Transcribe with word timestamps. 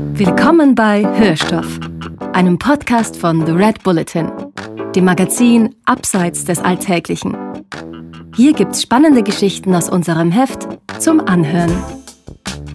Willkommen 0.00 0.76
bei 0.76 1.02
Hörstoff, 1.18 1.80
einem 2.32 2.56
Podcast 2.56 3.16
von 3.16 3.44
The 3.44 3.50
Red 3.50 3.82
Bulletin, 3.82 4.30
dem 4.94 5.04
Magazin 5.04 5.74
Abseits 5.86 6.44
des 6.44 6.60
Alltäglichen. 6.60 7.36
Hier 8.36 8.52
gibt's 8.52 8.82
spannende 8.82 9.24
Geschichten 9.24 9.74
aus 9.74 9.88
unserem 9.88 10.30
Heft 10.30 10.68
zum 11.00 11.18
Anhören. 11.18 11.72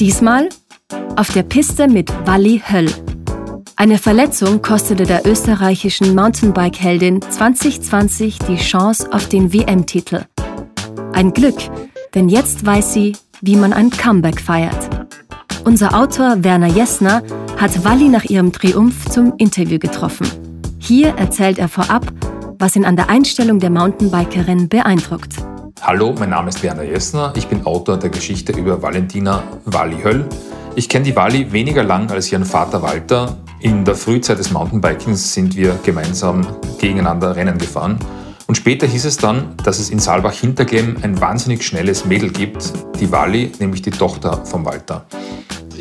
Diesmal 0.02 0.50
auf 1.16 1.32
der 1.32 1.44
Piste 1.44 1.88
mit 1.88 2.12
Wally 2.28 2.62
Höll. 2.70 2.92
Eine 3.78 3.98
Verletzung 3.98 4.62
kostete 4.62 5.06
der 5.06 5.26
österreichischen 5.26 6.16
Mountainbike-Heldin 6.16 7.22
2020 7.22 8.40
die 8.40 8.58
Chance 8.58 9.08
auf 9.14 9.30
den 9.30 9.54
WM-Titel. 9.54 10.26
Ein 11.14 11.32
Glück, 11.32 11.58
denn 12.16 12.28
jetzt 12.28 12.66
weiß 12.66 12.92
sie, 12.94 13.14
wie 13.40 13.56
man 13.56 13.72
ein 13.72 13.92
Comeback 13.92 14.42
feiert. 14.42 15.03
Unser 15.66 15.98
Autor 15.98 16.44
Werner 16.44 16.68
Jessner 16.68 17.24
hat 17.58 17.86
Walli 17.86 18.10
nach 18.10 18.26
ihrem 18.26 18.52
Triumph 18.52 19.10
zum 19.10 19.34
Interview 19.38 19.80
getroffen. 19.80 20.28
Hier 20.78 21.16
erzählt 21.16 21.58
er 21.58 21.70
vorab, 21.70 22.06
was 22.60 22.76
ihn 22.76 22.84
an 22.84 22.98
der 22.98 23.10
Einstellung 23.10 23.60
der 23.60 23.70
Mountainbikerin 23.70 24.68
beeindruckt. 24.68 25.36
Hallo, 25.82 26.14
mein 26.20 26.32
Name 26.32 26.50
ist 26.50 26.62
Werner 26.64 26.84
Jessner. 26.84 27.32
Ich 27.38 27.48
bin 27.48 27.66
Autor 27.66 27.96
der 27.96 28.10
Geschichte 28.10 28.52
über 28.52 28.82
Valentina 28.82 29.42
Walli 29.64 30.04
Höll. 30.04 30.28
Ich 30.76 30.90
kenne 30.90 31.06
die 31.06 31.16
Walli 31.16 31.54
weniger 31.54 31.84
lang 31.84 32.12
als 32.12 32.30
ihren 32.30 32.44
Vater 32.44 32.82
Walter. 32.82 33.38
In 33.62 33.86
der 33.86 33.96
Frühzeit 33.96 34.40
des 34.40 34.52
Mountainbikings 34.52 35.34
sind 35.34 35.56
wir 35.56 35.80
gemeinsam 35.86 36.46
gegeneinander 36.78 37.38
Rennen 37.38 37.58
gefahren. 37.58 37.98
Und 38.48 38.56
später 38.56 38.86
hieß 38.86 39.06
es 39.06 39.16
dann, 39.16 39.56
dass 39.64 39.80
es 39.80 39.90
in 39.90 40.00
Saalbach-Hinterglemm 40.00 40.98
ein 41.04 41.22
wahnsinnig 41.22 41.66
schnelles 41.66 42.04
Mädel 42.04 42.32
gibt, 42.32 42.74
die 43.00 43.10
Wally, 43.10 43.54
nämlich 43.60 43.82
die 43.82 43.92
Tochter 43.92 44.44
von 44.46 44.66
Walter. 44.66 45.06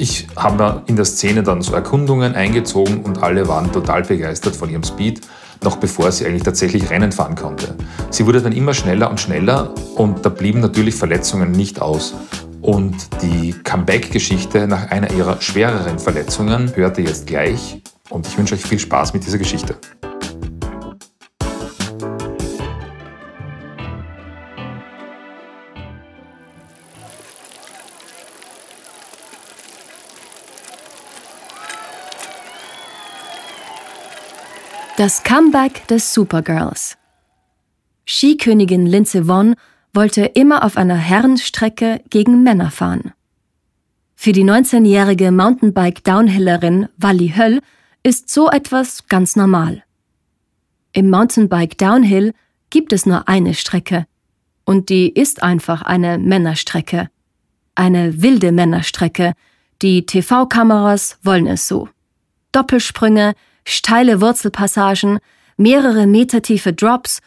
Ich 0.03 0.27
habe 0.35 0.83
in 0.87 0.97
der 0.97 1.05
Szene 1.05 1.45
dann 1.45 1.63
so 1.63 1.75
Erkundungen 1.75 2.35
eingezogen 2.35 3.03
und 3.05 3.23
alle 3.23 3.47
waren 3.47 3.71
total 3.71 4.03
begeistert 4.03 4.57
von 4.57 4.69
ihrem 4.69 4.83
Speed, 4.83 5.21
noch 5.63 5.77
bevor 5.77 6.11
sie 6.11 6.27
eigentlich 6.27 6.43
tatsächlich 6.43 6.91
Rennen 6.91 7.13
fahren 7.13 7.37
konnte. 7.37 7.77
Sie 8.11 8.27
wurde 8.27 8.43
dann 8.43 8.51
immer 8.51 8.75
schneller 8.75 9.09
und 9.11 9.21
schneller 9.21 9.73
und 9.95 10.27
da 10.27 10.29
blieben 10.29 10.59
natürlich 10.59 10.97
Verletzungen 10.97 11.53
nicht 11.53 11.81
aus. 11.81 12.15
Und 12.63 12.97
die 13.23 13.53
Comeback-Geschichte 13.53 14.67
nach 14.67 14.91
einer 14.91 15.13
ihrer 15.13 15.41
schwereren 15.41 16.01
Verletzungen 16.01 16.75
hörte 16.75 17.01
jetzt 17.01 17.29
gleich 17.29 17.81
und 18.11 18.27
ich 18.27 18.37
wünsche 18.37 18.57
euch 18.57 18.63
viel 18.63 18.81
Spaß 18.81 19.13
mit 19.13 19.25
dieser 19.25 19.39
Geschichte. 19.39 19.77
Das 35.03 35.25
Comeback 35.25 35.89
des 35.89 36.15
Supergirls. 36.15 36.97
Skikönigin 38.07 38.87
Lindsey 38.87 39.27
Vonn 39.27 39.57
wollte 39.93 40.27
immer 40.27 40.63
auf 40.63 40.77
einer 40.77 40.95
Herrenstrecke 40.95 42.01
gegen 42.09 42.45
Männer 42.45 42.71
fahren. 42.71 43.13
Für 44.15 44.31
die 44.31 44.45
19-jährige 44.45 45.33
Mountainbike-Downhillerin 45.33 46.87
Wally 46.99 47.35
Höll 47.37 47.59
ist 48.05 48.31
so 48.31 48.49
etwas 48.49 49.09
ganz 49.09 49.35
normal. 49.35 49.83
Im 50.93 51.11
Mountainbike 51.11 51.77
Downhill 51.79 52.33
gibt 52.71 52.93
es 52.93 53.05
nur 53.05 53.27
eine 53.27 53.55
Strecke. 53.55 54.07
Und 54.65 54.89
die 54.89 55.09
ist 55.09 55.43
einfach 55.43 55.83
eine 55.83 56.17
Männerstrecke. 56.17 57.11
Eine 57.75 58.23
wilde 58.23 58.53
Männerstrecke. 58.53 59.33
Die 59.83 60.07
TV-Kameras 60.07 61.19
wollen 61.25 61.49
es 61.49 61.67
so. 61.67 61.89
Doppelsprünge, 62.53 63.35
steile 63.65 64.21
Wurzelpassagen, 64.21 65.19
mehrere 65.57 66.07
Meter 66.07 66.43
tiefe 66.43 66.73
Drops 66.73 67.21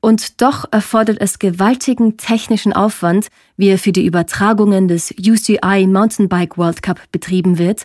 und 0.00 0.40
doch 0.40 0.64
erfordert 0.70 1.18
es 1.20 1.38
gewaltigen 1.38 2.16
technischen 2.16 2.72
Aufwand, 2.72 3.28
wie 3.56 3.68
er 3.68 3.78
für 3.78 3.92
die 3.92 4.06
Übertragungen 4.06 4.88
des 4.88 5.12
UCI 5.18 5.86
Mountainbike 5.86 6.58
World 6.58 6.82
Cup 6.82 7.00
betrieben 7.10 7.58
wird, 7.58 7.84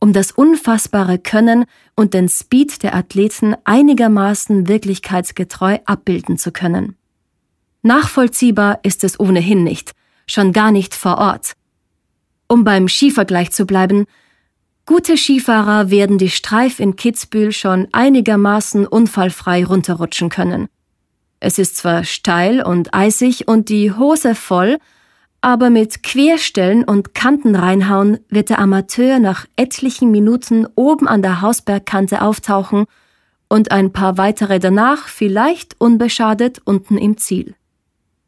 um 0.00 0.12
das 0.12 0.30
unfassbare 0.30 1.18
Können 1.18 1.64
und 1.96 2.14
den 2.14 2.28
Speed 2.28 2.82
der 2.82 2.94
Athleten 2.94 3.56
einigermaßen 3.64 4.68
wirklichkeitsgetreu 4.68 5.78
abbilden 5.84 6.38
zu 6.38 6.52
können. 6.52 6.96
Nachvollziehbar 7.82 8.80
ist 8.82 9.04
es 9.04 9.18
ohnehin 9.18 9.64
nicht, 9.64 9.92
schon 10.26 10.52
gar 10.52 10.72
nicht 10.72 10.94
vor 10.94 11.18
Ort. 11.18 11.52
Um 12.48 12.64
beim 12.64 12.88
Skivergleich 12.88 13.50
zu 13.50 13.66
bleiben, 13.66 14.06
Gute 14.88 15.18
Skifahrer 15.18 15.90
werden 15.90 16.16
die 16.16 16.30
Streif 16.30 16.80
in 16.80 16.96
Kitzbühel 16.96 17.52
schon 17.52 17.88
einigermaßen 17.92 18.86
unfallfrei 18.86 19.62
runterrutschen 19.62 20.30
können. 20.30 20.68
Es 21.40 21.58
ist 21.58 21.76
zwar 21.76 22.04
steil 22.04 22.62
und 22.62 22.94
eisig 22.94 23.46
und 23.48 23.68
die 23.68 23.92
Hose 23.92 24.34
voll, 24.34 24.78
aber 25.42 25.68
mit 25.68 26.02
Querstellen 26.02 26.84
und 26.84 27.12
Kanten 27.12 27.54
reinhauen 27.54 28.20
wird 28.30 28.48
der 28.48 28.60
Amateur 28.60 29.18
nach 29.18 29.44
etlichen 29.56 30.10
Minuten 30.10 30.66
oben 30.74 31.06
an 31.06 31.20
der 31.20 31.42
Hausbergkante 31.42 32.22
auftauchen 32.22 32.86
und 33.50 33.72
ein 33.72 33.92
paar 33.92 34.16
weitere 34.16 34.58
danach 34.58 35.06
vielleicht 35.08 35.78
unbeschadet 35.78 36.62
unten 36.64 36.96
im 36.96 37.18
Ziel. 37.18 37.54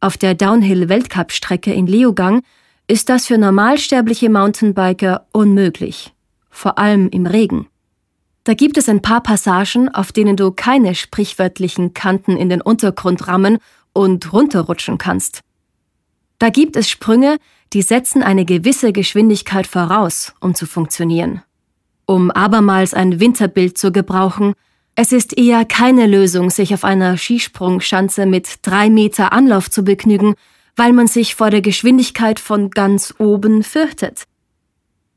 Auf 0.01 0.19
der 0.19 0.35
Downhill-Weltcup-Strecke 0.35 1.73
in 1.73 1.87
Leogang 1.87 2.43
ist 2.87 3.09
das 3.09 3.29
für 3.29 3.39
normalsterbliche 3.39 4.29
Mountainbiker 4.29 5.27
unmöglich 5.33 6.13
vor 6.51 6.79
allem 6.79 7.09
im 7.09 7.27
Regen. 7.27 7.69
Da 8.45 8.55
gibt 8.55 8.77
es 8.79 8.89
ein 8.89 9.03
paar 9.03 9.23
Passagen, 9.23 9.89
auf 9.89 10.13
denen 10.13 10.37
du 10.37 10.51
keine 10.51 10.95
sprichwörtlichen 10.95 11.95
Kanten 11.95 12.37
in 12.37 12.49
den 12.49 12.61
Untergrund 12.61 13.29
rammen 13.29 13.59
und 13.93 14.33
runterrutschen 14.33 14.99
kannst. 14.99 15.41
Da 16.39 16.49
gibt 16.49 16.77
es 16.77 16.89
Sprünge, 16.89 17.37
die 17.73 17.83
setzen 17.83 18.23
eine 18.23 18.45
gewisse 18.45 18.93
Geschwindigkeit 18.93 19.67
voraus, 19.67 20.33
um 20.41 20.55
zu 20.55 20.67
funktionieren. 20.67 21.43
Um 22.07 22.31
abermals 22.31 22.95
ein 22.95 23.21
Winterbild 23.21 23.79
zu 23.79 23.93
gebrauchen, 23.93 24.55
es 24.97 25.13
ist 25.13 25.39
eher 25.39 25.65
keine 25.65 26.07
Lösung, 26.07 26.51
sich 26.51 26.75
auf 26.75 26.83
einer 26.83 27.17
Skisprungschanze 27.17 28.27
mit 28.27 28.59
drei 28.63 28.91
Meter 28.91 29.33
Anlauf 29.33 29.71
zu 29.71 29.85
begnügen, 29.85 30.35
weil 30.77 30.93
man 30.93 31.07
sich 31.07 31.35
vor 31.35 31.51
der 31.51 31.61
Geschwindigkeit 31.61 32.41
von 32.41 32.71
ganz 32.71 33.15
oben 33.19 33.63
fürchtet. 33.63 34.25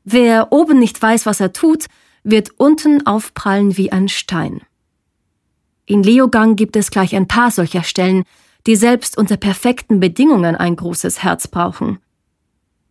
Wer 0.04 0.52
oben 0.52 0.78
nicht 0.78 1.00
weiß, 1.00 1.26
was 1.26 1.40
er 1.40 1.52
tut, 1.52 1.86
wird 2.22 2.50
unten 2.58 3.06
aufprallen 3.06 3.76
wie 3.76 3.90
ein 3.90 4.08
Stein. 4.08 4.60
In 5.86 6.02
Leogang 6.02 6.56
gibt 6.56 6.76
es 6.76 6.90
gleich 6.90 7.14
ein 7.14 7.28
paar 7.28 7.50
solcher 7.50 7.82
Stellen, 7.82 8.24
die 8.66 8.76
selbst 8.76 9.18
unter 9.18 9.36
perfekten 9.36 10.00
Bedingungen 10.00 10.56
ein 10.56 10.76
großes 10.76 11.22
Herz 11.22 11.48
brauchen. 11.48 11.98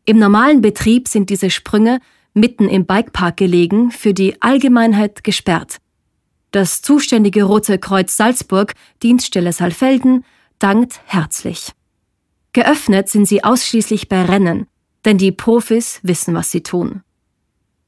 Im 0.06 0.20
normalen 0.20 0.62
Betrieb 0.62 1.08
sind 1.08 1.30
diese 1.30 1.50
Sprünge, 1.50 2.00
mitten 2.34 2.68
im 2.68 2.86
Bikepark 2.86 3.38
gelegen, 3.38 3.92
für 3.92 4.14
die 4.14 4.42
Allgemeinheit 4.42 5.24
gesperrt. 5.24 5.78
Das 6.52 6.82
zuständige 6.82 7.44
Rote 7.44 7.80
Kreuz 7.80 8.16
Salzburg, 8.18 8.74
Dienststelle 9.02 9.54
Saalfelden, 9.54 10.24
dankt 10.60 11.02
herzlich. 11.06 11.72
Geöffnet 12.54 13.10
sind 13.10 13.28
sie 13.28 13.44
ausschließlich 13.44 14.10
bei 14.10 14.24
Rennen, 14.24 14.68
denn 15.06 15.18
die 15.18 15.32
Profis 15.32 16.00
wissen, 16.04 16.34
was 16.34 16.52
sie 16.52 16.62
tun. 16.62 17.04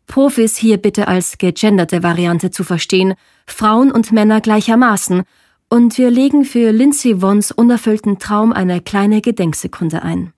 Profis 0.07 0.57
hier 0.57 0.77
bitte 0.77 1.07
als 1.07 1.37
gegenderte 1.37 2.03
Variante 2.03 2.51
zu 2.51 2.63
verstehen, 2.63 3.15
Frauen 3.47 3.91
und 3.91 4.11
Männer 4.11 4.41
gleichermaßen, 4.41 5.23
und 5.67 5.97
wir 5.97 6.11
legen 6.11 6.45
für 6.45 6.71
Lindsay 6.71 7.21
Vons 7.21 7.51
unerfüllten 7.51 8.19
Traum 8.19 8.53
eine 8.53 8.81
kleine 8.81 9.21
Gedenksekunde 9.21 10.03
ein. 10.03 10.31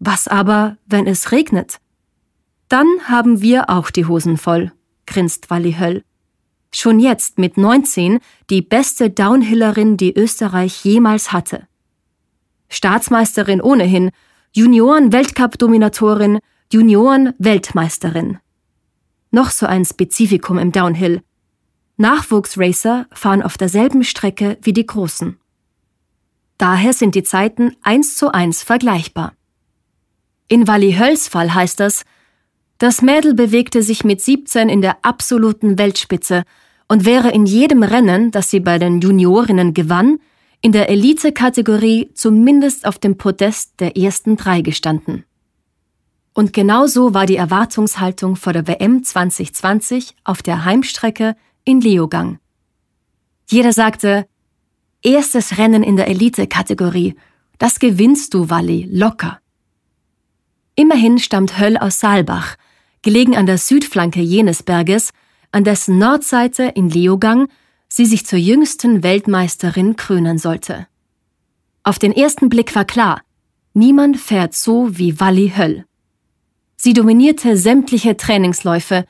Was 0.00 0.26
aber, 0.26 0.76
wenn 0.86 1.06
es 1.06 1.30
regnet? 1.30 1.78
Dann 2.68 2.88
haben 3.04 3.40
wir 3.40 3.70
auch 3.70 3.90
die 3.90 4.06
Hosen 4.06 4.38
voll, 4.38 4.72
grinst 5.06 5.50
Wally 5.50 5.74
Höll. 5.74 6.02
Schon 6.74 6.98
jetzt 6.98 7.38
mit 7.38 7.56
19 7.56 8.18
die 8.50 8.62
beste 8.62 9.10
Downhillerin, 9.10 9.96
die 9.96 10.16
Österreich 10.16 10.84
jemals 10.84 11.32
hatte. 11.32 11.68
Staatsmeisterin 12.70 13.60
ohnehin 13.60 14.10
Junioren-Weltcup-Dominatorin, 14.54 16.38
Junioren-Weltmeisterin. 16.70 18.38
Noch 19.30 19.50
so 19.50 19.64
ein 19.64 19.86
Spezifikum 19.86 20.58
im 20.58 20.72
Downhill. 20.72 21.22
Nachwuchsracer 21.96 23.06
fahren 23.12 23.42
auf 23.42 23.56
derselben 23.56 24.04
Strecke 24.04 24.58
wie 24.60 24.74
die 24.74 24.84
Großen. 24.84 25.38
Daher 26.58 26.92
sind 26.92 27.14
die 27.14 27.22
Zeiten 27.22 27.76
eins 27.82 28.16
zu 28.16 28.30
eins 28.34 28.62
vergleichbar. 28.62 29.32
In 30.48 30.68
Wally 30.68 30.96
Hölls 30.98 31.28
Fall 31.28 31.54
heißt 31.54 31.80
das, 31.80 32.04
das 32.76 33.00
Mädel 33.00 33.32
bewegte 33.32 33.82
sich 33.82 34.04
mit 34.04 34.20
17 34.20 34.68
in 34.68 34.82
der 34.82 34.98
absoluten 35.02 35.78
Weltspitze 35.78 36.42
und 36.88 37.06
wäre 37.06 37.30
in 37.30 37.46
jedem 37.46 37.82
Rennen, 37.82 38.30
das 38.32 38.50
sie 38.50 38.60
bei 38.60 38.78
den 38.78 39.00
Juniorinnen 39.00 39.72
gewann, 39.72 40.18
in 40.62 40.70
der 40.70 40.88
Elite-Kategorie 40.88 42.10
zumindest 42.14 42.86
auf 42.86 42.98
dem 42.98 43.18
Podest 43.18 43.80
der 43.80 43.96
ersten 43.96 44.36
drei 44.36 44.60
gestanden. 44.60 45.24
Und 46.34 46.52
genau 46.52 46.86
so 46.86 47.12
war 47.12 47.26
die 47.26 47.36
Erwartungshaltung 47.36 48.36
vor 48.36 48.52
der 48.52 48.66
WM 48.66 49.02
2020 49.02 50.14
auf 50.24 50.40
der 50.42 50.64
Heimstrecke 50.64 51.36
in 51.64 51.80
Leogang. 51.80 52.38
Jeder 53.50 53.72
sagte, 53.72 54.26
erstes 55.02 55.58
Rennen 55.58 55.82
in 55.82 55.96
der 55.96 56.06
Elite-Kategorie, 56.06 57.16
das 57.58 57.80
gewinnst 57.80 58.32
du, 58.32 58.48
Walli, 58.48 58.88
locker. 58.90 59.40
Immerhin 60.76 61.18
stammt 61.18 61.58
Höll 61.58 61.76
aus 61.76 61.98
Saalbach, 61.98 62.56
gelegen 63.02 63.36
an 63.36 63.46
der 63.46 63.58
Südflanke 63.58 64.20
jenes 64.20 64.62
Berges, 64.62 65.10
an 65.50 65.64
dessen 65.64 65.98
Nordseite 65.98 66.62
in 66.74 66.88
Leogang 66.88 67.48
sie 67.94 68.06
sich 68.06 68.24
zur 68.24 68.38
jüngsten 68.38 69.02
Weltmeisterin 69.02 69.96
krönen 69.96 70.38
sollte. 70.38 70.86
Auf 71.82 71.98
den 71.98 72.12
ersten 72.12 72.48
Blick 72.48 72.74
war 72.74 72.86
klar, 72.86 73.20
niemand 73.74 74.18
fährt 74.18 74.54
so 74.54 74.96
wie 74.96 75.20
Walli 75.20 75.52
Höll. 75.54 75.84
Sie 76.76 76.94
dominierte 76.94 77.54
sämtliche 77.58 78.16
Trainingsläufe, 78.16 79.04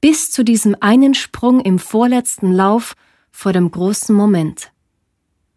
bis 0.00 0.30
zu 0.30 0.44
diesem 0.44 0.76
einen 0.78 1.14
Sprung 1.14 1.58
im 1.60 1.80
vorletzten 1.80 2.52
Lauf 2.52 2.94
vor 3.32 3.52
dem 3.52 3.68
großen 3.72 4.14
Moment. 4.14 4.70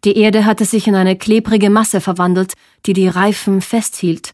Die 0.02 0.16
Erde 0.16 0.44
hatte 0.44 0.64
sich 0.64 0.88
in 0.88 0.96
eine 0.96 1.16
klebrige 1.16 1.70
Masse 1.70 2.00
verwandelt, 2.00 2.54
die 2.86 2.92
die 2.92 3.08
Reifen 3.08 3.60
festhielt, 3.60 4.32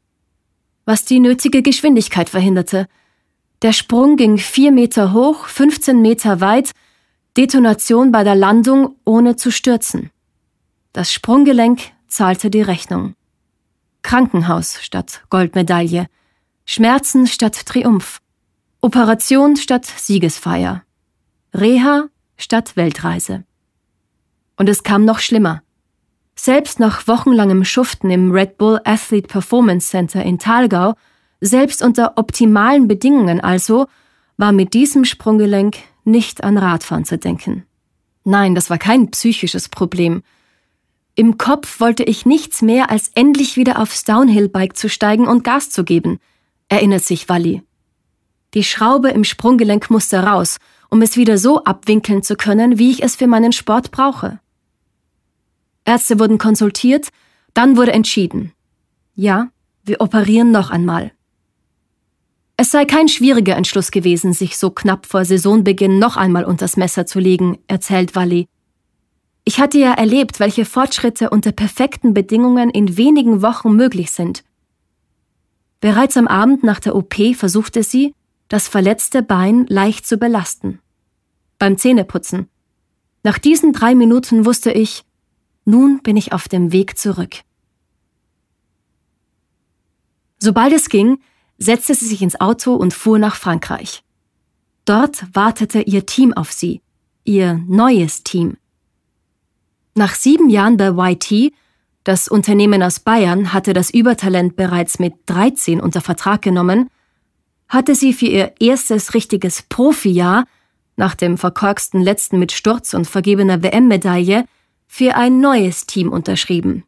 was 0.86 1.04
die 1.04 1.20
nötige 1.20 1.60
Geschwindigkeit 1.60 2.30
verhinderte. 2.30 2.86
Der 3.60 3.72
Sprung 3.72 4.16
ging 4.16 4.38
vier 4.38 4.72
Meter 4.72 5.12
hoch, 5.12 5.46
15 5.46 6.00
Meter 6.00 6.40
weit, 6.40 6.72
Detonation 7.36 8.12
bei 8.12 8.22
der 8.22 8.36
Landung 8.36 8.96
ohne 9.04 9.34
zu 9.34 9.50
stürzen. 9.50 10.10
Das 10.92 11.12
Sprunggelenk 11.12 11.80
zahlte 12.06 12.48
die 12.48 12.62
Rechnung. 12.62 13.14
Krankenhaus 14.02 14.80
statt 14.82 15.22
Goldmedaille, 15.30 16.06
Schmerzen 16.64 17.26
statt 17.26 17.66
Triumph, 17.66 18.20
Operation 18.80 19.56
statt 19.56 19.84
Siegesfeier, 19.84 20.84
Reha 21.52 22.08
statt 22.36 22.76
Weltreise. 22.76 23.44
Und 24.56 24.68
es 24.68 24.84
kam 24.84 25.04
noch 25.04 25.18
schlimmer. 25.18 25.62
Selbst 26.36 26.78
nach 26.78 27.08
wochenlangem 27.08 27.64
Schuften 27.64 28.10
im 28.10 28.30
Red 28.30 28.58
Bull 28.58 28.80
Athlete 28.84 29.26
Performance 29.26 29.88
Center 29.88 30.22
in 30.22 30.38
Thalgau, 30.38 30.94
selbst 31.40 31.82
unter 31.82 32.16
optimalen 32.16 32.86
Bedingungen 32.86 33.40
also, 33.40 33.86
war 34.36 34.52
mit 34.52 34.74
diesem 34.74 35.04
Sprunggelenk 35.04 35.78
nicht 36.04 36.44
an 36.44 36.58
Radfahren 36.58 37.04
zu 37.04 37.18
denken. 37.18 37.64
Nein, 38.24 38.54
das 38.54 38.70
war 38.70 38.78
kein 38.78 39.10
psychisches 39.10 39.68
Problem. 39.68 40.22
Im 41.14 41.38
Kopf 41.38 41.80
wollte 41.80 42.02
ich 42.02 42.26
nichts 42.26 42.62
mehr, 42.62 42.90
als 42.90 43.10
endlich 43.14 43.56
wieder 43.56 43.78
aufs 43.78 44.04
Downhill-Bike 44.04 44.76
zu 44.76 44.88
steigen 44.88 45.28
und 45.28 45.44
Gas 45.44 45.70
zu 45.70 45.84
geben, 45.84 46.18
erinnert 46.68 47.04
sich 47.04 47.28
Walli. 47.28 47.62
Die 48.54 48.64
Schraube 48.64 49.10
im 49.10 49.24
Sprunggelenk 49.24 49.90
musste 49.90 50.24
raus, 50.24 50.58
um 50.90 51.02
es 51.02 51.16
wieder 51.16 51.38
so 51.38 51.64
abwinkeln 51.64 52.22
zu 52.22 52.36
können, 52.36 52.78
wie 52.78 52.90
ich 52.90 53.02
es 53.02 53.16
für 53.16 53.26
meinen 53.26 53.52
Sport 53.52 53.90
brauche. 53.90 54.40
Ärzte 55.84 56.18
wurden 56.18 56.38
konsultiert, 56.38 57.08
dann 57.52 57.76
wurde 57.76 57.92
entschieden. 57.92 58.52
Ja, 59.14 59.48
wir 59.82 60.00
operieren 60.00 60.50
noch 60.50 60.70
einmal. 60.70 61.12
Es 62.56 62.70
sei 62.70 62.84
kein 62.84 63.08
schwieriger 63.08 63.56
Entschluss 63.56 63.90
gewesen, 63.90 64.32
sich 64.32 64.56
so 64.56 64.70
knapp 64.70 65.06
vor 65.06 65.24
Saisonbeginn 65.24 65.98
noch 65.98 66.16
einmal 66.16 66.44
unters 66.44 66.76
Messer 66.76 67.04
zu 67.04 67.18
legen, 67.18 67.58
erzählt 67.66 68.14
Walli. 68.14 68.46
Ich 69.44 69.60
hatte 69.60 69.78
ja 69.78 69.92
erlebt, 69.92 70.40
welche 70.40 70.64
Fortschritte 70.64 71.30
unter 71.30 71.52
perfekten 71.52 72.14
Bedingungen 72.14 72.70
in 72.70 72.96
wenigen 72.96 73.42
Wochen 73.42 73.74
möglich 73.74 74.12
sind. 74.12 74.44
Bereits 75.80 76.16
am 76.16 76.28
Abend 76.28 76.62
nach 76.62 76.80
der 76.80 76.94
OP 76.94 77.14
versuchte 77.34 77.82
sie, 77.82 78.14
das 78.48 78.68
verletzte 78.68 79.22
Bein 79.22 79.66
leicht 79.68 80.06
zu 80.06 80.16
belasten. 80.16 80.78
Beim 81.58 81.76
Zähneputzen. 81.76 82.48
Nach 83.22 83.38
diesen 83.38 83.72
drei 83.72 83.94
Minuten 83.94 84.46
wusste 84.46 84.70
ich, 84.70 85.04
nun 85.64 86.02
bin 86.02 86.16
ich 86.16 86.32
auf 86.32 86.48
dem 86.48 86.72
Weg 86.72 86.98
zurück. 86.98 87.36
Sobald 90.38 90.72
es 90.72 90.88
ging, 90.88 91.18
setzte 91.58 91.94
sie 91.94 92.06
sich 92.06 92.22
ins 92.22 92.40
Auto 92.40 92.74
und 92.74 92.94
fuhr 92.94 93.18
nach 93.18 93.36
Frankreich. 93.36 94.02
Dort 94.84 95.24
wartete 95.32 95.80
ihr 95.80 96.06
Team 96.06 96.32
auf 96.34 96.52
sie, 96.52 96.82
ihr 97.24 97.60
neues 97.66 98.22
Team. 98.22 98.56
Nach 99.94 100.14
sieben 100.14 100.50
Jahren 100.50 100.76
bei 100.76 101.12
YT, 101.12 101.52
das 102.02 102.28
Unternehmen 102.28 102.82
aus 102.82 103.00
Bayern 103.00 103.52
hatte 103.52 103.72
das 103.72 103.90
Übertalent 103.90 104.56
bereits 104.56 104.98
mit 104.98 105.14
13 105.26 105.80
unter 105.80 106.00
Vertrag 106.00 106.42
genommen, 106.42 106.90
hatte 107.68 107.94
sie 107.94 108.12
für 108.12 108.26
ihr 108.26 108.54
erstes 108.60 109.14
richtiges 109.14 109.62
Profijahr, 109.62 110.44
nach 110.96 111.14
dem 111.14 111.38
verkorksten 111.38 112.02
letzten 112.02 112.38
mit 112.38 112.52
Sturz 112.52 112.94
und 112.94 113.06
vergebener 113.06 113.62
WM-Medaille, 113.62 114.44
für 114.86 115.16
ein 115.16 115.40
neues 115.40 115.86
Team 115.86 116.12
unterschrieben. 116.12 116.84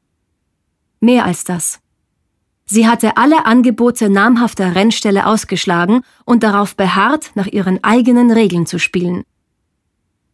Mehr 1.01 1.25
als 1.25 1.45
das. 1.45 1.81
Sie 2.69 2.89
hatte 2.89 3.17
alle 3.17 3.47
Angebote 3.47 4.11
namhafter 4.11 4.75
Rennställe 4.75 5.27
ausgeschlagen 5.27 6.01
und 6.25 6.43
darauf 6.43 6.75
beharrt, 6.75 7.31
nach 7.37 7.47
ihren 7.47 7.83
eigenen 7.85 8.33
Regeln 8.33 8.67
zu 8.67 8.79
spielen. 8.81 9.23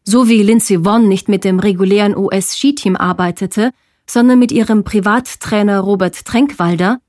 So 0.04 0.28
wie 0.28 0.42
Lindsey 0.42 0.84
Vonn 0.84 1.08
nicht 1.08 1.28
mit 1.28 1.44
dem 1.44 1.60
regulären 1.60 2.16
US-Skiteam 2.16 2.96
arbeitete, 2.96 3.70
sondern 4.06 4.38
mit 4.38 4.50
ihrem 4.50 4.82
Privattrainer 4.82 5.80
Robert 5.80 6.24
Tränkwalder, 6.24 7.00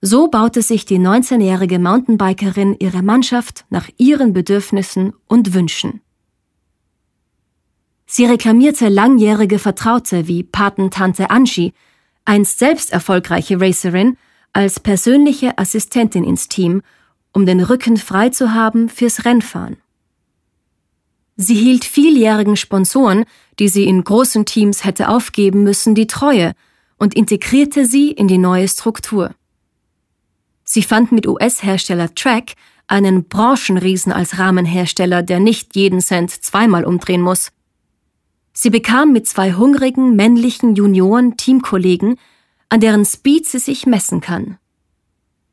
so 0.00 0.28
baute 0.28 0.62
sich 0.62 0.84
die 0.84 0.98
19-jährige 0.98 1.78
Mountainbikerin 1.78 2.76
ihre 2.78 3.02
Mannschaft 3.02 3.64
nach 3.70 3.88
ihren 3.96 4.32
Bedürfnissen 4.32 5.14
und 5.26 5.54
Wünschen. 5.54 6.02
Sie 8.06 8.24
reklamierte 8.24 8.88
langjährige 8.88 9.58
Vertraute 9.58 10.28
wie 10.28 10.44
Patentante 10.44 11.30
Angie, 11.30 11.72
einst 12.24 12.58
selbst 12.58 12.92
erfolgreiche 12.92 13.60
Racerin, 13.60 14.16
als 14.52 14.80
persönliche 14.80 15.58
Assistentin 15.58 16.24
ins 16.24 16.48
Team, 16.48 16.82
um 17.32 17.46
den 17.46 17.60
Rücken 17.60 17.96
frei 17.96 18.30
zu 18.30 18.54
haben 18.54 18.88
fürs 18.88 19.24
Rennfahren. 19.24 19.76
Sie 21.36 21.54
hielt 21.54 21.84
vieljährigen 21.84 22.56
Sponsoren, 22.56 23.24
die 23.58 23.68
sie 23.68 23.84
in 23.84 24.02
großen 24.02 24.44
Teams 24.44 24.84
hätte 24.84 25.08
aufgeben 25.08 25.62
müssen, 25.62 25.94
die 25.94 26.08
Treue 26.08 26.52
und 26.98 27.14
integrierte 27.14 27.86
sie 27.86 28.10
in 28.10 28.26
die 28.26 28.38
neue 28.38 28.66
Struktur. 28.66 29.34
Sie 30.64 30.82
fand 30.82 31.12
mit 31.12 31.28
US-Hersteller 31.28 32.14
Track 32.14 32.54
einen 32.88 33.24
Branchenriesen 33.28 34.12
als 34.12 34.38
Rahmenhersteller, 34.38 35.22
der 35.22 35.38
nicht 35.38 35.76
jeden 35.76 36.00
Cent 36.00 36.30
zweimal 36.30 36.84
umdrehen 36.84 37.22
muss. 37.22 37.52
Sie 38.52 38.70
bekam 38.70 39.12
mit 39.12 39.28
zwei 39.28 39.52
hungrigen 39.52 40.16
männlichen 40.16 40.74
Junioren 40.74 41.36
Teamkollegen, 41.36 42.16
an 42.68 42.80
deren 42.80 43.04
Speed 43.04 43.46
sie 43.46 43.58
sich 43.58 43.86
messen 43.86 44.20
kann. 44.20 44.58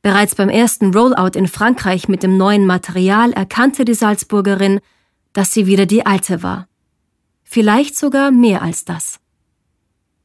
Bereits 0.01 0.35
beim 0.35 0.49
ersten 0.49 0.93
Rollout 0.93 1.37
in 1.37 1.47
Frankreich 1.47 2.07
mit 2.07 2.21
dem 2.21 2.37
neuen 2.37 2.65
Material 2.65 3.31
erkannte 3.31 3.85
die 3.85 3.95
Salzburgerin, 3.95 4.79
dass 5.33 5.51
sie 5.51 5.65
wieder 5.65 5.85
die 5.85 6.05
alte 6.05 6.43
war. 6.43 6.67
Vielleicht 7.43 7.97
sogar 7.97 8.31
mehr 8.31 8.61
als 8.61 8.85
das. 8.85 9.19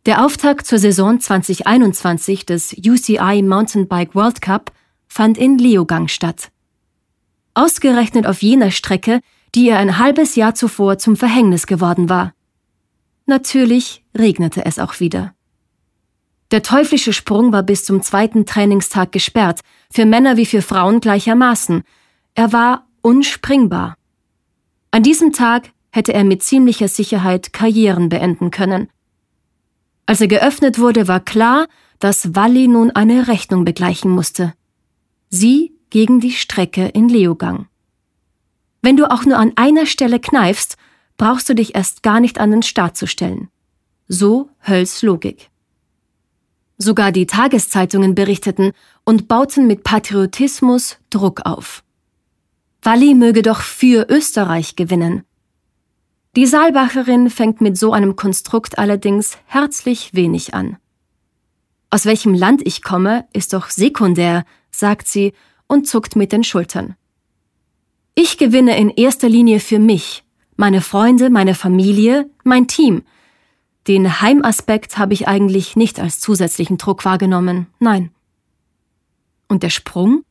Der 0.06 0.24
Auftakt 0.24 0.66
zur 0.66 0.78
Saison 0.78 1.20
2021 1.20 2.46
des 2.46 2.74
UCI 2.74 3.42
Mountainbike 3.42 4.14
World 4.14 4.40
Cup 4.40 4.72
fand 5.06 5.36
in 5.36 5.58
Leogang 5.58 6.08
statt. 6.08 6.50
Ausgerechnet 7.54 8.26
auf 8.26 8.42
jener 8.42 8.70
Strecke, 8.70 9.20
die 9.54 9.66
ihr 9.66 9.78
ein 9.78 9.98
halbes 9.98 10.36
Jahr 10.36 10.54
zuvor 10.54 10.98
zum 10.98 11.16
Verhängnis 11.16 11.66
geworden 11.66 12.08
war. 12.08 12.32
Natürlich 13.26 14.04
regnete 14.16 14.64
es 14.64 14.78
auch 14.78 15.00
wieder. 15.00 15.34
Der 16.50 16.62
teuflische 16.62 17.12
Sprung 17.12 17.52
war 17.52 17.62
bis 17.62 17.84
zum 17.84 18.02
zweiten 18.02 18.44
Trainingstag 18.44 19.12
gesperrt, 19.12 19.60
für 19.90 20.04
Männer 20.04 20.36
wie 20.36 20.46
für 20.46 20.62
Frauen 20.62 21.00
gleichermaßen. 21.00 21.82
Er 22.34 22.52
war 22.52 22.86
unspringbar. 23.02 23.96
An 24.90 25.02
diesem 25.02 25.32
Tag 25.32 25.70
hätte 25.90 26.12
er 26.12 26.24
mit 26.24 26.42
ziemlicher 26.42 26.88
Sicherheit 26.88 27.52
Karrieren 27.52 28.08
beenden 28.08 28.50
können. 28.50 28.88
Als 30.06 30.20
er 30.20 30.28
geöffnet 30.28 30.78
wurde, 30.78 31.06
war 31.06 31.20
klar, 31.20 31.68
dass 32.00 32.34
Walli 32.34 32.66
nun 32.66 32.90
eine 32.90 33.28
Rechnung 33.28 33.64
begleichen 33.64 34.10
musste. 34.10 34.54
Sie 35.28 35.72
gegen 35.90 36.20
die 36.20 36.32
Strecke 36.32 36.86
in 36.86 37.08
Leogang. 37.08 37.68
Wenn 38.82 38.96
du 38.96 39.10
auch 39.10 39.24
nur 39.24 39.36
an 39.36 39.52
einer 39.56 39.86
Stelle 39.86 40.18
kneifst, 40.18 40.76
brauchst 41.16 41.48
du 41.48 41.54
dich 41.54 41.74
erst 41.74 42.02
gar 42.02 42.18
nicht 42.18 42.40
an 42.40 42.50
den 42.50 42.62
Start 42.62 42.96
zu 42.96 43.06
stellen. 43.06 43.48
So 44.08 44.48
Hölls 44.66 45.02
Logik. 45.02 45.49
Sogar 46.82 47.12
die 47.12 47.26
Tageszeitungen 47.26 48.14
berichteten 48.14 48.72
und 49.04 49.28
bauten 49.28 49.66
mit 49.66 49.84
Patriotismus 49.84 50.96
Druck 51.10 51.42
auf. 51.44 51.84
Walli 52.80 53.14
möge 53.14 53.42
doch 53.42 53.60
für 53.60 54.06
Österreich 54.08 54.76
gewinnen. 54.76 55.24
Die 56.36 56.46
Saalbacherin 56.46 57.28
fängt 57.28 57.60
mit 57.60 57.76
so 57.76 57.92
einem 57.92 58.16
Konstrukt 58.16 58.78
allerdings 58.78 59.36
herzlich 59.44 60.14
wenig 60.14 60.54
an. 60.54 60.78
Aus 61.90 62.06
welchem 62.06 62.32
Land 62.32 62.62
ich 62.64 62.82
komme, 62.82 63.26
ist 63.34 63.52
doch 63.52 63.68
sekundär, 63.68 64.46
sagt 64.70 65.06
sie 65.06 65.34
und 65.66 65.86
zuckt 65.86 66.16
mit 66.16 66.32
den 66.32 66.44
Schultern. 66.44 66.94
Ich 68.14 68.38
gewinne 68.38 68.78
in 68.78 68.88
erster 68.88 69.28
Linie 69.28 69.60
für 69.60 69.78
mich, 69.78 70.24
meine 70.56 70.80
Freunde, 70.80 71.28
meine 71.28 71.54
Familie, 71.54 72.30
mein 72.42 72.68
Team. 72.68 73.02
Den 73.86 74.20
Heimaspekt 74.20 74.98
habe 74.98 75.14
ich 75.14 75.26
eigentlich 75.26 75.76
nicht 75.76 76.00
als 76.00 76.20
zusätzlichen 76.20 76.76
Druck 76.76 77.04
wahrgenommen, 77.04 77.66
nein. 77.78 78.10
Und 79.48 79.62
der 79.62 79.70
Sprung? 79.70 80.24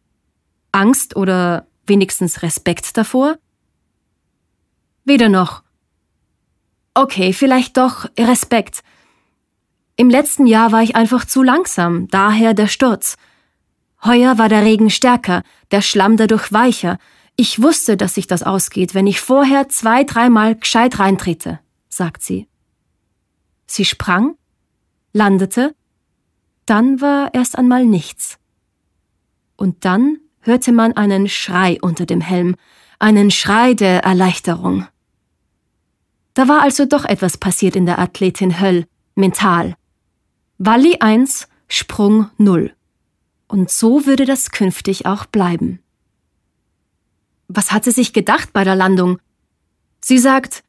Angst 0.71 1.15
oder 1.15 1.67
wenigstens 1.85 2.43
Respekt 2.43 2.95
davor? 2.95 3.37
Weder 5.03 5.29
noch. 5.29 5.63
Okay, 6.93 7.33
vielleicht 7.33 7.77
doch 7.77 8.05
Respekt. 8.17 8.83
Im 9.95 10.09
letzten 10.09 10.45
Jahr 10.45 10.71
war 10.71 10.83
ich 10.83 10.95
einfach 10.95 11.25
zu 11.25 11.43
langsam, 11.43 12.07
daher 12.07 12.53
der 12.53 12.67
Sturz. 12.67 13.17
Heuer 14.03 14.37
war 14.37 14.47
der 14.47 14.63
Regen 14.63 14.89
stärker, 14.89 15.43
der 15.71 15.81
Schlamm 15.81 16.15
dadurch 16.15 16.53
weicher. 16.53 16.97
Ich 17.35 17.61
wusste, 17.61 17.97
dass 17.97 18.15
sich 18.15 18.27
das 18.27 18.43
ausgeht, 18.43 18.93
wenn 18.93 19.07
ich 19.07 19.19
vorher 19.19 19.67
zwei, 19.69 20.03
dreimal 20.03 20.55
gescheit 20.55 20.99
reintrete, 20.99 21.59
sagt 21.89 22.23
sie. 22.23 22.47
Sie 23.69 23.85
sprang, 23.85 24.35
landete, 25.13 25.75
dann 26.65 27.01
war 27.01 27.35
erst 27.35 27.55
einmal 27.55 27.85
nichts. 27.85 28.39
Und 29.57 29.85
dann 29.85 30.17
hörte 30.39 30.71
man 30.71 30.93
einen 30.93 31.29
Schrei 31.29 31.77
unter 31.79 32.07
dem 32.07 32.19
Helm, 32.19 32.55
einen 32.97 33.29
Schrei 33.29 33.75
der 33.75 34.03
Erleichterung. 34.03 34.87
Da 36.33 36.47
war 36.47 36.63
also 36.63 36.85
doch 36.85 37.05
etwas 37.05 37.37
passiert 37.37 37.75
in 37.75 37.85
der 37.85 37.99
Athletin 37.99 38.59
Höll, 38.59 38.87
mental. 39.13 39.75
Walli 40.57 40.97
1, 40.99 41.47
Sprung 41.67 42.31
0. 42.37 42.73
Und 43.47 43.69
so 43.69 44.07
würde 44.07 44.25
das 44.25 44.49
künftig 44.49 45.05
auch 45.05 45.27
bleiben. 45.27 45.79
Was 47.47 47.71
hat 47.71 47.83
sie 47.83 47.91
sich 47.91 48.13
gedacht 48.13 48.51
bei 48.51 48.63
der 48.63 48.75
Landung? 48.75 49.19
Sie 50.03 50.17
sagt, 50.17 50.63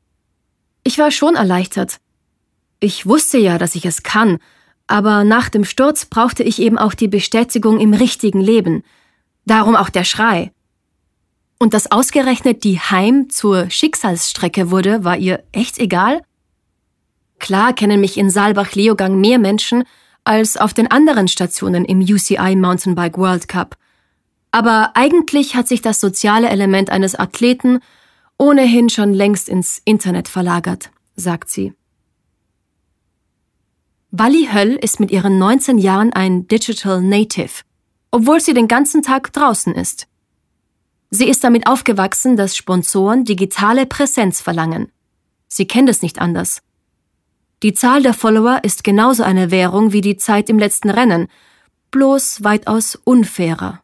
ich 0.84 0.98
war 0.98 1.10
schon 1.10 1.34
erleichtert. 1.34 1.98
Ich 2.80 3.06
wusste 3.06 3.38
ja, 3.38 3.58
dass 3.58 3.74
ich 3.74 3.84
es 3.84 4.02
kann, 4.02 4.38
aber 4.86 5.22
nach 5.22 5.50
dem 5.50 5.64
Sturz 5.64 6.06
brauchte 6.06 6.42
ich 6.42 6.60
eben 6.60 6.78
auch 6.78 6.94
die 6.94 7.08
Bestätigung 7.08 7.78
im 7.78 7.92
richtigen 7.92 8.40
Leben. 8.40 8.82
Darum 9.44 9.76
auch 9.76 9.90
der 9.90 10.04
Schrei. 10.04 10.50
Und 11.58 11.74
dass 11.74 11.92
ausgerechnet 11.92 12.64
die 12.64 12.80
Heim 12.80 13.28
zur 13.28 13.68
Schicksalsstrecke 13.68 14.70
wurde, 14.70 15.04
war 15.04 15.18
ihr 15.18 15.44
echt 15.52 15.78
egal? 15.78 16.22
Klar 17.38 17.74
kennen 17.74 18.00
mich 18.00 18.16
in 18.16 18.30
Saalbach-Leogang 18.30 19.20
mehr 19.20 19.38
Menschen 19.38 19.84
als 20.24 20.56
auf 20.56 20.72
den 20.72 20.90
anderen 20.90 21.28
Stationen 21.28 21.84
im 21.84 22.00
UCI 22.00 22.56
Mountainbike 22.56 23.18
World 23.18 23.46
Cup. 23.46 23.76
Aber 24.52 24.92
eigentlich 24.94 25.54
hat 25.54 25.68
sich 25.68 25.82
das 25.82 26.00
soziale 26.00 26.48
Element 26.48 26.90
eines 26.90 27.14
Athleten 27.14 27.80
ohnehin 28.38 28.88
schon 28.88 29.12
längst 29.12 29.48
ins 29.48 29.80
Internet 29.84 30.28
verlagert, 30.28 30.90
sagt 31.14 31.50
sie. 31.50 31.74
Wally 34.12 34.48
Höll 34.52 34.72
ist 34.74 34.98
mit 34.98 35.12
ihren 35.12 35.38
19 35.38 35.78
Jahren 35.78 36.12
ein 36.12 36.48
Digital 36.48 37.00
Native, 37.00 37.62
obwohl 38.10 38.40
sie 38.40 38.54
den 38.54 38.66
ganzen 38.66 39.02
Tag 39.02 39.32
draußen 39.32 39.72
ist. 39.74 40.08
Sie 41.10 41.28
ist 41.28 41.44
damit 41.44 41.68
aufgewachsen, 41.68 42.36
dass 42.36 42.56
Sponsoren 42.56 43.24
digitale 43.24 43.86
Präsenz 43.86 44.40
verlangen. 44.40 44.90
Sie 45.46 45.66
kennt 45.66 45.88
es 45.88 46.02
nicht 46.02 46.20
anders. 46.20 46.60
Die 47.62 47.72
Zahl 47.72 48.02
der 48.02 48.14
Follower 48.14 48.60
ist 48.64 48.82
genauso 48.82 49.22
eine 49.22 49.52
Währung 49.52 49.92
wie 49.92 50.00
die 50.00 50.16
Zeit 50.16 50.48
im 50.48 50.58
letzten 50.58 50.90
Rennen, 50.90 51.28
bloß 51.92 52.42
weitaus 52.42 52.96
unfairer. 52.96 53.80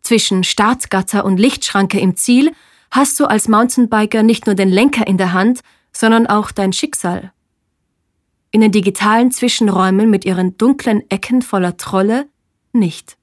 Zwischen 0.00 0.42
Startgatter 0.42 1.26
und 1.26 1.36
Lichtschranke 1.36 2.00
im 2.00 2.16
Ziel 2.16 2.52
hast 2.90 3.20
du 3.20 3.26
als 3.26 3.46
Mountainbiker 3.46 4.22
nicht 4.22 4.46
nur 4.46 4.54
den 4.54 4.70
Lenker 4.70 5.06
in 5.06 5.18
der 5.18 5.34
Hand, 5.34 5.60
sondern 5.92 6.26
auch 6.26 6.50
dein 6.50 6.72
Schicksal. 6.72 7.32
In 8.52 8.60
den 8.60 8.70
digitalen 8.70 9.32
Zwischenräumen 9.32 10.08
mit 10.10 10.24
ihren 10.24 10.56
dunklen 10.58 11.02
Ecken 11.10 11.42
voller 11.42 11.76
Trolle 11.78 12.28
nicht. 12.72 13.16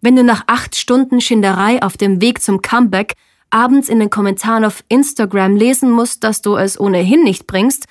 Wenn 0.00 0.16
du 0.16 0.22
nach 0.22 0.44
acht 0.46 0.76
Stunden 0.76 1.20
Schinderei 1.20 1.82
auf 1.82 1.96
dem 1.96 2.20
Weg 2.20 2.40
zum 2.40 2.62
Comeback 2.62 3.14
abends 3.50 3.88
in 3.88 3.98
den 3.98 4.10
Kommentaren 4.10 4.64
auf 4.64 4.84
Instagram 4.88 5.56
lesen 5.56 5.90
musst, 5.90 6.22
dass 6.22 6.40
du 6.40 6.56
es 6.56 6.78
ohnehin 6.78 7.24
nicht 7.24 7.48
bringst, 7.48 7.86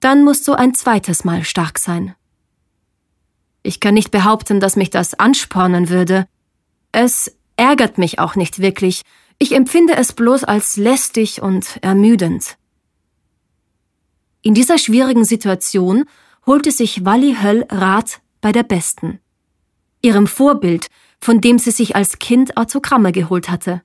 dann 0.00 0.22
musst 0.22 0.46
du 0.46 0.52
ein 0.52 0.74
zweites 0.74 1.24
Mal 1.24 1.44
stark 1.44 1.78
sein. 1.78 2.14
Ich 3.62 3.80
kann 3.80 3.94
nicht 3.94 4.10
behaupten, 4.10 4.60
dass 4.60 4.76
mich 4.76 4.90
das 4.90 5.18
anspornen 5.18 5.88
würde. 5.88 6.26
Es 6.92 7.34
ärgert 7.56 7.96
mich 7.96 8.18
auch 8.18 8.36
nicht 8.36 8.60
wirklich. 8.60 9.02
Ich 9.38 9.54
empfinde 9.54 9.96
es 9.96 10.12
bloß 10.12 10.44
als 10.44 10.76
lästig 10.76 11.40
und 11.40 11.78
ermüdend. 11.82 12.58
In 14.42 14.54
dieser 14.54 14.78
schwierigen 14.78 15.24
Situation 15.24 16.04
holte 16.46 16.70
sich 16.70 17.04
Wally 17.04 17.36
Höll 17.42 17.64
Rat 17.70 18.20
bei 18.40 18.52
der 18.52 18.62
Besten. 18.62 19.20
Ihrem 20.00 20.26
Vorbild, 20.26 20.88
von 21.20 21.40
dem 21.40 21.58
sie 21.58 21.72
sich 21.72 21.96
als 21.96 22.18
Kind 22.18 22.56
Autogramme 22.56 23.12
geholt 23.12 23.50
hatte 23.50 23.82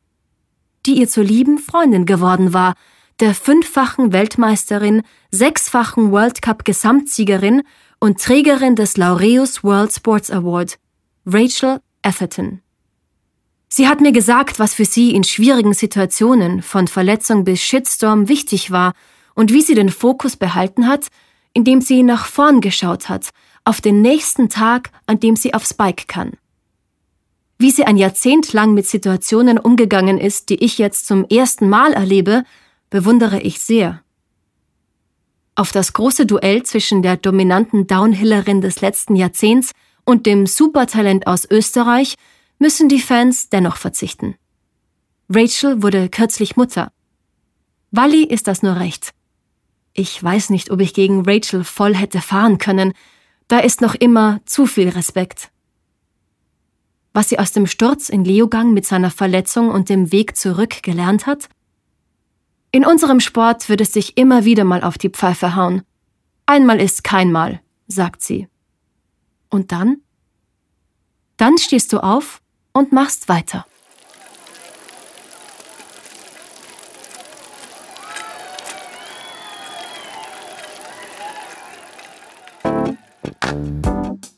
die 0.85 0.99
ihr 0.99 1.07
zur 1.07 1.23
lieben 1.23 1.57
Freundin 1.57 2.05
geworden 2.05 2.53
war, 2.53 2.75
der 3.19 3.35
fünffachen 3.35 4.11
Weltmeisterin, 4.11 5.03
sechsfachen 5.31 6.11
World 6.11 6.41
Cup 6.41 6.65
Gesamtsiegerin 6.65 7.63
und 7.99 8.19
Trägerin 8.19 8.75
des 8.75 8.97
Laureus 8.97 9.63
World 9.63 9.93
Sports 9.93 10.31
Award, 10.31 10.77
Rachel 11.25 11.79
Atherton. 12.01 12.61
Sie 13.69 13.87
hat 13.87 14.01
mir 14.01 14.11
gesagt, 14.11 14.59
was 14.59 14.73
für 14.73 14.85
sie 14.85 15.15
in 15.15 15.23
schwierigen 15.23 15.73
Situationen 15.73 16.61
von 16.61 16.87
Verletzung 16.87 17.43
bis 17.43 17.61
Shitstorm 17.61 18.27
wichtig 18.27 18.71
war 18.71 18.93
und 19.35 19.51
wie 19.53 19.61
sie 19.61 19.75
den 19.75 19.89
Fokus 19.89 20.35
behalten 20.35 20.87
hat, 20.87 21.07
indem 21.53 21.81
sie 21.81 22.03
nach 22.03 22.25
vorn 22.25 22.61
geschaut 22.61 23.09
hat, 23.09 23.29
auf 23.63 23.81
den 23.81 24.01
nächsten 24.01 24.49
Tag, 24.49 24.91
an 25.05 25.19
dem 25.19 25.35
sie 25.35 25.53
aufs 25.53 25.73
Bike 25.73 26.07
kann. 26.07 26.33
Wie 27.57 27.71
sie 27.71 27.85
ein 27.85 27.97
Jahrzehnt 27.97 28.51
lang 28.53 28.73
mit 28.73 28.87
Situationen 28.87 29.57
umgegangen 29.57 30.17
ist, 30.17 30.49
die 30.49 30.63
ich 30.63 30.77
jetzt 30.77 31.05
zum 31.05 31.25
ersten 31.25 31.69
Mal 31.69 31.93
erlebe, 31.93 32.43
bewundere 32.89 33.39
ich 33.39 33.59
sehr. 33.59 34.01
Auf 35.55 35.71
das 35.71 35.93
große 35.93 36.25
Duell 36.25 36.63
zwischen 36.63 37.03
der 37.03 37.15
dominanten 37.15 37.87
Downhillerin 37.87 38.61
des 38.61 38.81
letzten 38.81 39.15
Jahrzehnts 39.15 39.71
und 40.03 40.25
dem 40.25 40.47
Supertalent 40.47 41.27
aus 41.27 41.49
Österreich 41.49 42.15
müssen 42.59 42.89
die 42.89 42.99
Fans 42.99 43.49
dennoch 43.49 43.77
verzichten. 43.77 44.35
Rachel 45.29 45.81
wurde 45.81 46.09
kürzlich 46.09 46.57
Mutter. 46.57 46.91
Wally 47.91 48.23
ist 48.23 48.47
das 48.47 48.63
nur 48.63 48.77
recht. 48.77 49.11
Ich 49.93 50.21
weiß 50.23 50.49
nicht, 50.49 50.71
ob 50.71 50.81
ich 50.81 50.93
gegen 50.93 51.23
Rachel 51.25 51.63
voll 51.63 51.95
hätte 51.95 52.19
fahren 52.19 52.57
können. 52.57 52.93
Da 53.47 53.59
ist 53.59 53.81
noch 53.81 53.95
immer 53.95 54.41
zu 54.45 54.65
viel 54.65 54.89
Respekt 54.89 55.51
was 57.13 57.29
sie 57.29 57.39
aus 57.39 57.51
dem 57.51 57.67
Sturz 57.67 58.09
in 58.09 58.25
Leogang 58.25 58.73
mit 58.73 58.85
seiner 58.85 59.11
Verletzung 59.11 59.69
und 59.69 59.89
dem 59.89 60.11
Weg 60.11 60.35
zurück 60.35 60.81
gelernt 60.81 61.27
hat? 61.27 61.47
In 62.71 62.85
unserem 62.85 63.19
Sport 63.19 63.69
wird 63.69 63.81
es 63.81 63.93
sich 63.93 64.17
immer 64.17 64.45
wieder 64.45 64.63
mal 64.63 64.83
auf 64.83 64.97
die 64.97 65.09
Pfeife 65.09 65.55
hauen. 65.55 65.83
Einmal 66.47 66.81
ist 66.81 67.03
kein 67.03 67.31
Mal, 67.31 67.61
sagt 67.87 68.23
sie. 68.23 68.47
Und 69.49 69.71
dann? 69.71 69.97
Dann 71.37 71.59
stehst 71.59 71.93
du 71.93 71.99
auf 71.99 72.41
und 72.73 72.91
machst 72.91 73.29
weiter. 73.29 73.65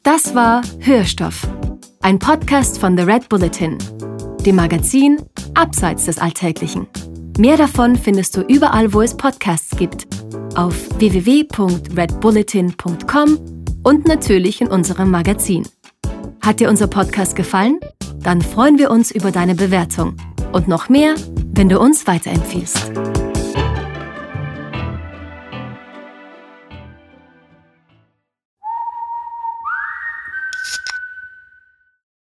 Das 0.06 0.34
war 0.34 0.62
Hörstoff 0.80 1.46
ein 2.06 2.20
Podcast 2.20 2.78
von 2.78 2.96
The 2.96 3.04
Red 3.04 3.28
Bulletin, 3.30 3.80
dem 4.46 4.58
Magazin 4.58 5.24
Abseits 5.56 6.06
des 6.06 6.20
Alltäglichen. 6.20 6.86
Mehr 7.40 7.58
davon 7.58 7.96
findest 7.96 8.38
du 8.38 8.42
überall, 8.42 8.94
wo 8.94 9.02
es 9.02 9.18
Podcasts 9.18 9.76
gibt, 9.76 10.06
auf 10.56 10.76
www.redbulletin.com 11.00 13.40
und 13.82 14.08
natürlich 14.08 14.62
in 14.62 14.68
unserem 14.68 15.10
Magazin. 15.10 15.68
Hat 16.40 16.60
dir 16.60 16.70
unser 16.70 16.86
Podcast 16.86 17.36
gefallen? 17.36 17.80
Dann 18.22 18.44
freuen 18.44 18.78
wir 18.78 18.92
uns 18.92 19.10
über 19.10 19.32
deine 19.32 19.56
Bewertung 19.56 20.16
und 20.52 20.68
noch 20.68 20.90
mehr, 20.90 21.16
wenn 21.56 21.70
du 21.70 21.80
uns 21.80 22.06
weiterempfiehlst. 22.06 22.92